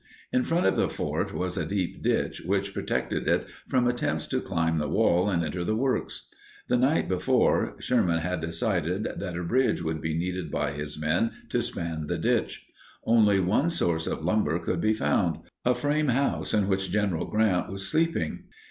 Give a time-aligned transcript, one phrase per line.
[0.33, 4.41] In front of the fort was a deep ditch which protected it from attempts to
[4.41, 6.25] climb the wall and enter the works.
[6.69, 11.29] The night before, Sherman had decided that a bridge would be needed by his men
[11.49, 12.65] to span the ditch.
[13.05, 17.87] Only one source of lumber could be found—a frame house in which General Grant was
[17.87, 18.45] sleeping.